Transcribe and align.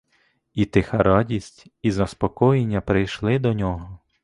І 0.53 0.65
тиха 0.65 0.97
радість, 1.03 1.67
і 1.81 1.91
заспокоєння 1.91 2.81
прийшли 2.81 3.39
до 3.39 3.53
нього. 3.53 3.99